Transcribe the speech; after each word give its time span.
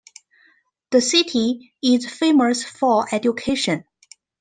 The 0.89 0.99
city 0.99 1.75
is 1.83 2.09
famous 2.09 2.63
for 2.63 3.07
education. 3.13 3.85